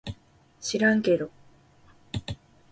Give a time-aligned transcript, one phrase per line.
[0.59, 1.29] しらんけど